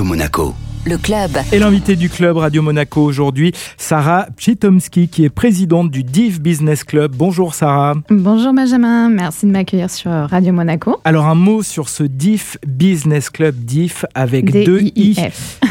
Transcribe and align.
Monaco. 0.00 0.71
Le 0.84 0.98
club. 0.98 1.30
Et 1.52 1.60
l'invité 1.60 1.94
du 1.94 2.10
club 2.10 2.38
Radio 2.38 2.60
Monaco 2.60 3.02
aujourd'hui, 3.02 3.52
Sarah 3.76 4.26
Pchitomski, 4.36 5.06
qui 5.06 5.24
est 5.24 5.30
présidente 5.30 5.92
du 5.92 6.02
DIF 6.02 6.40
Business 6.40 6.82
Club. 6.82 7.14
Bonjour 7.16 7.54
Sarah. 7.54 7.94
Bonjour 8.10 8.52
Benjamin, 8.52 9.08
merci 9.08 9.46
de 9.46 9.52
m'accueillir 9.52 9.88
sur 9.88 10.10
Radio 10.10 10.52
Monaco. 10.52 11.00
Alors 11.04 11.26
un 11.26 11.36
mot 11.36 11.62
sur 11.62 11.88
ce 11.88 12.02
DIF 12.02 12.58
Business 12.66 13.30
Club, 13.30 13.54
DIF 13.54 14.04
avec 14.16 14.50
deux 14.50 14.80
I. 14.96 15.14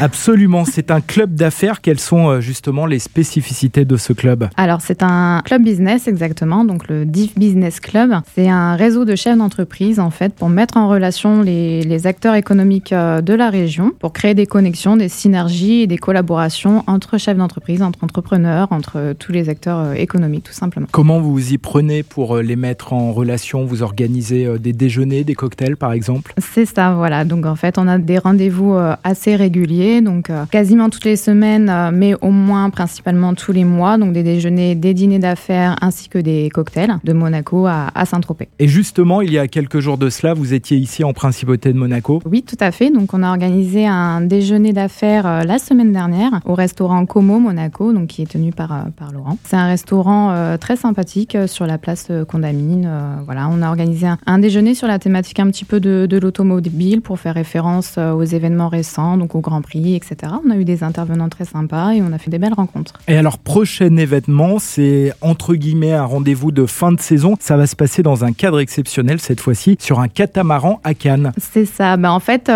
Absolument, 0.00 0.64
c'est 0.64 0.90
un 0.90 1.02
club 1.02 1.34
d'affaires. 1.34 1.82
Quelles 1.82 2.00
sont 2.00 2.28
euh, 2.28 2.40
justement 2.40 2.86
les 2.86 2.98
spécificités 2.98 3.84
de 3.84 3.98
ce 3.98 4.14
club? 4.14 4.48
Alors 4.56 4.80
c'est 4.80 5.02
un 5.02 5.42
club 5.44 5.62
business 5.62 6.08
exactement, 6.08 6.64
donc 6.64 6.88
le 6.88 7.04
DIF 7.04 7.34
Business 7.36 7.80
Club. 7.80 8.14
C'est 8.34 8.48
un 8.48 8.76
réseau 8.76 9.04
de 9.04 9.14
chefs 9.14 9.36
d'entreprise 9.36 10.00
en 10.00 10.10
fait 10.10 10.34
pour 10.34 10.48
mettre 10.48 10.78
en 10.78 10.88
relation 10.88 11.42
les, 11.42 11.82
les 11.82 12.06
acteurs 12.06 12.34
économiques 12.34 12.94
euh, 12.94 13.20
de 13.20 13.34
la 13.34 13.50
région, 13.50 13.92
pour 14.00 14.14
créer 14.14 14.32
des 14.32 14.46
connexions, 14.46 14.96
des 15.02 15.08
synergies 15.08 15.80
et 15.82 15.86
des 15.86 15.98
collaborations 15.98 16.84
entre 16.86 17.18
chefs 17.18 17.36
d'entreprise, 17.36 17.82
entre 17.82 18.04
entrepreneurs, 18.04 18.68
entre 18.70 19.14
tous 19.18 19.32
les 19.32 19.48
acteurs 19.48 19.78
euh, 19.78 19.92
économiques 19.94 20.44
tout 20.44 20.52
simplement. 20.52 20.86
Comment 20.92 21.20
vous 21.20 21.32
vous 21.32 21.52
y 21.52 21.58
prenez 21.58 22.04
pour 22.04 22.36
euh, 22.36 22.42
les 22.42 22.56
mettre 22.56 22.92
en 22.92 23.12
relation? 23.12 23.64
Vous 23.64 23.82
organisez 23.82 24.46
euh, 24.46 24.58
des 24.58 24.72
déjeuners, 24.72 25.24
des 25.24 25.34
cocktails 25.34 25.76
par 25.76 25.92
exemple? 25.92 26.32
C'est 26.38 26.66
ça, 26.66 26.94
voilà. 26.94 27.24
Donc 27.24 27.46
en 27.46 27.56
fait, 27.56 27.78
on 27.78 27.88
a 27.88 27.98
des 27.98 28.18
rendez-vous 28.18 28.76
assez 29.02 29.34
réguliers, 29.34 30.00
donc 30.00 30.30
quasiment 30.50 30.88
toutes 30.88 31.04
les 31.04 31.16
semaines, 31.16 31.72
mais 31.92 32.14
au 32.20 32.30
moins 32.30 32.70
principalement 32.70 33.34
tous 33.34 33.52
les 33.52 33.64
mois. 33.64 33.98
Donc 33.98 34.12
des 34.12 34.22
déjeuners, 34.22 34.74
des 34.74 34.94
dîners 34.94 35.18
d'affaires 35.18 35.76
ainsi 35.80 36.08
que 36.08 36.18
des 36.18 36.48
cocktails 36.50 36.96
de 37.02 37.12
Monaco 37.12 37.66
à, 37.66 37.90
à 37.94 38.04
Saint-Tropez. 38.06 38.48
Et 38.58 38.68
justement, 38.68 39.20
il 39.20 39.32
y 39.32 39.38
a 39.38 39.48
quelques 39.48 39.80
jours 39.80 39.98
de 39.98 40.10
cela, 40.10 40.34
vous 40.34 40.54
étiez 40.54 40.76
ici 40.76 41.02
en 41.02 41.12
Principauté 41.12 41.72
de 41.72 41.78
Monaco? 41.78 42.22
Oui, 42.24 42.42
tout 42.42 42.56
à 42.60 42.70
fait. 42.70 42.90
Donc 42.90 43.14
on 43.14 43.22
a 43.22 43.30
organisé 43.30 43.86
un 43.86 44.20
déjeuner 44.20 44.72
d'affaires 44.72 44.91
faire 44.92 45.26
euh, 45.26 45.42
la 45.42 45.58
semaine 45.58 45.92
dernière 45.92 46.40
au 46.44 46.54
restaurant 46.54 47.06
Como 47.06 47.40
Monaco, 47.40 47.92
donc 47.92 48.08
qui 48.08 48.22
est 48.22 48.30
tenu 48.30 48.52
par, 48.52 48.72
euh, 48.72 48.76
par 48.96 49.10
Laurent. 49.10 49.38
C'est 49.44 49.56
un 49.56 49.66
restaurant 49.66 50.30
euh, 50.30 50.56
très 50.58 50.76
sympathique 50.76 51.36
sur 51.46 51.66
la 51.66 51.78
place 51.78 52.10
Condamine. 52.28 52.88
voilà, 53.24 53.48
on 53.48 53.62
a 53.62 53.68
organisé 53.68 54.06
un, 54.26 54.38
déjeuner 54.38 54.74
sur 54.74 54.86
la 54.86 54.98
thématique 54.98 55.40
un 55.40 55.46
petit 55.46 55.64
peu 55.64 55.80
de, 55.80 56.06
de 56.06 56.18
l'automobile 56.18 57.00
pour 57.00 57.18
faire 57.18 57.34
référence 57.34 57.96
aux 57.98 58.24
événements 58.24 58.68
récents, 58.68 59.16
donc 59.16 59.34
au 59.34 59.40
Grand 59.40 59.62
Prix, 59.62 59.94
etc. 59.94 60.32
On 60.44 60.50
a 60.50 60.56
eu 60.56 60.64
des 60.64 60.82
intervenants 60.82 61.28
très 61.28 61.44
sympas 61.44 61.92
et 61.92 62.02
on 62.02 62.12
a 62.12 62.18
fait 62.18 62.30
des 62.30 62.38
belles 62.38 62.52
rencontres. 62.52 62.94
Et 63.08 63.16
alors, 63.16 63.38
prochain 63.38 63.96
événement, 63.96 64.58
c'est 64.58 65.12
entre 65.20 65.54
guillemets 65.54 65.92
un 65.92 66.04
rendez-vous 66.04 66.52
de 66.52 66.66
fin 66.66 66.92
de 66.92 67.00
saison. 67.00 67.36
Ça 67.40 67.56
va 67.56 67.66
se 67.66 67.76
passer 67.76 68.02
dans 68.02 68.24
un 68.24 68.32
cadre 68.32 68.60
exceptionnel 68.60 69.20
cette 69.20 69.40
fois-ci 69.40 69.76
sur 69.80 70.00
un 70.00 70.08
catamaran 70.08 70.80
à 70.84 70.94
Cannes. 70.94 71.32
C'est 71.38 71.66
ça. 71.66 71.96
Ben, 71.96 72.10
en 72.10 72.20
fait, 72.20 72.50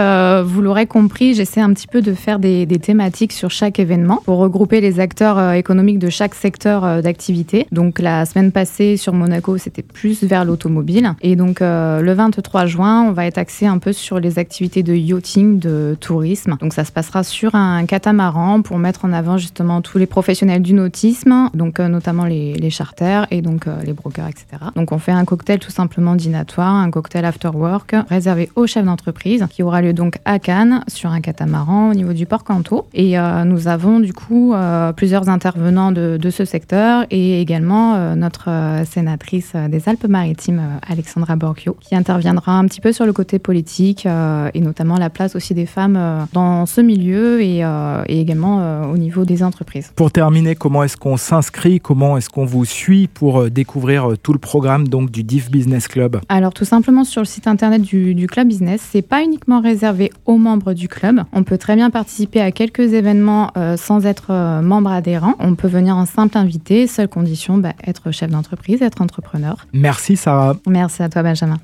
vous 0.45 0.61
l'aurez 0.61 0.87
compris, 0.87 1.34
j'essaie 1.34 1.61
un 1.61 1.73
petit 1.73 1.87
peu 1.87 2.03
de 2.03 2.12
faire 2.12 2.25
faire 2.27 2.41
des, 2.41 2.66
thématiques 2.82 3.32
sur 3.32 3.52
chaque 3.52 3.78
événement 3.78 4.20
pour 4.24 4.38
regrouper 4.38 4.80
les 4.80 4.98
acteurs 4.98 5.38
euh, 5.38 5.52
économiques 5.52 6.00
de 6.00 6.10
chaque 6.10 6.34
secteur 6.34 6.84
euh, 6.84 7.00
d'activité. 7.00 7.69
Donc 7.70 8.00
la 8.00 8.27
semaine 8.27 8.50
passée 8.50 8.96
sur 8.96 9.12
Monaco, 9.12 9.56
c'était 9.58 9.82
plus 9.82 10.24
vers 10.24 10.44
l'automobile. 10.44 11.14
Et 11.22 11.36
donc 11.36 11.62
euh, 11.62 12.00
le 12.00 12.12
23 12.12 12.66
juin, 12.66 13.04
on 13.04 13.12
va 13.12 13.27
être 13.27 13.38
axé 13.38 13.66
un 13.66 13.78
peu 13.78 13.92
sur 13.92 14.19
les 14.19 14.41
activités 14.41 14.82
de 14.82 14.92
yachting, 14.92 15.60
de 15.60 15.97
tourisme. 16.00 16.56
Donc 16.60 16.72
ça 16.72 16.84
se 16.84 16.91
passera 16.91 17.22
sur 17.22 17.54
un 17.54 17.86
catamaran 17.86 18.60
pour 18.60 18.78
mettre 18.78 19.04
en 19.04 19.12
avant 19.12 19.38
justement 19.38 19.80
tous 19.80 19.98
les 19.98 20.06
professionnels 20.06 20.62
du 20.62 20.72
nautisme, 20.74 21.50
donc 21.54 21.78
notamment 21.78 22.24
les, 22.24 22.70
charters 22.70 23.28
et 23.30 23.41
donc 23.41 23.66
les 23.84 23.92
brokers, 23.92 24.27
etc. 24.27 24.47
Donc 24.74 24.91
on 24.91 24.98
fait 24.98 25.12
un 25.12 25.24
cocktail 25.24 25.60
tout 25.60 25.70
simplement 25.70 26.16
dînatoire, 26.16 26.74
un 26.74 26.91
cocktail 26.91 27.24
after 27.24 27.50
work 27.54 27.94
réservé 28.10 28.50
aux 28.56 28.66
chefs 28.66 28.84
d'entreprise 28.84 29.47
qui 29.50 29.62
aura 29.62 29.80
lieu 29.80 29.92
donc 29.92 30.19
à 30.24 30.41
Cannes 30.41 30.82
sur 30.88 31.10
un 31.10 31.20
catamaran 31.20 31.91
au 31.91 31.94
niveau 31.94 32.12
du 32.17 32.27
port 32.27 32.42
Canto. 32.42 32.86
Et 32.95 33.19
euh, 33.19 33.45
nous 33.45 33.69
avons 33.69 34.00
du 34.00 34.12
coup 34.12 34.55
euh, 34.55 34.92
plusieurs 34.92 35.28
intervenants 35.28 35.92
de, 35.92 36.19
ce 36.31 36.45
secteur 36.45 37.06
et 37.11 37.41
également 37.41 37.95
euh, 37.95 38.14
notre 38.17 38.48
sénatrice 38.84 39.53
des 39.71 39.88
Alpes-Maritimes, 39.88 40.81
Alexandra 40.87 41.37
Borchio, 41.37 41.77
qui 41.81 41.94
interviendra 41.94 42.59
un 42.59 42.65
petit 42.65 42.81
peu 42.81 42.93
sur 42.93 43.06
le 43.06 43.12
côté 43.12 43.38
politique 43.38 44.06
et 44.06 44.60
notamment 44.60 44.97
la 44.97 45.09
place 45.09 45.37
aussi 45.37 45.54
des 45.54 45.66
femmes 45.66 46.27
dans 46.32 46.66
ce 46.66 46.81
milieu 46.81 47.41
et, 47.41 47.60
et 48.09 48.21
également 48.21 48.91
au 48.91 48.97
niveau 48.97 49.25
des 49.25 49.43
entreprises. 49.44 49.93
Pour 49.94 50.10
terminer, 50.10 50.56
comment 50.56 50.83
est-ce 50.83 50.97
qu'on 50.97 51.16
s'inscrit 51.16 51.78
Comment 51.78 52.16
est-ce 52.16 52.28
qu'on 52.28 52.44
vous 52.44 52.65
suit 52.65 53.06
pour 53.06 53.48
découvrir 53.50 54.15
tout 54.22 54.33
le 54.33 54.38
programme 54.38 54.88
donc 54.88 55.10
du 55.10 55.22
DIF 55.22 55.50
Business 55.50 55.87
Club? 55.87 56.21
Alors 56.28 56.53
tout 56.53 56.65
simplement 56.65 57.04
sur 57.04 57.21
le 57.21 57.27
site 57.27 57.47
internet 57.47 57.83
du, 57.83 58.15
du 58.15 58.27
Club 58.27 58.48
Business, 58.48 58.81
c'est 58.91 59.03
pas 59.03 59.22
uniquement 59.22 59.60
réservé 59.60 60.10
aux 60.25 60.38
membres 60.38 60.72
du 60.72 60.88
club. 60.88 61.22
On 61.33 61.44
peut 61.44 61.59
très 61.59 61.77
bien 61.77 61.91
participer 61.91 62.06
participer 62.06 62.41
à 62.41 62.53
quelques 62.53 62.93
événements 62.93 63.50
euh, 63.56 63.77
sans 63.77 64.06
être 64.06 64.31
euh, 64.31 64.62
membre 64.62 64.91
adhérent. 64.91 65.34
On 65.41 65.56
peut 65.56 65.67
venir 65.67 65.97
en 65.97 66.06
simple 66.06 66.39
invité, 66.39 66.87
seule 66.87 67.09
condition, 67.09 67.59
bah, 67.59 67.72
être 67.84 68.12
chef 68.12 68.31
d'entreprise, 68.31 68.81
être 68.81 69.03
entrepreneur. 69.03 69.67
Merci 69.72 70.16
Sarah. 70.16 70.55
Merci 70.69 71.03
à 71.03 71.09
toi 71.09 71.25
Benjamin. 71.25 71.59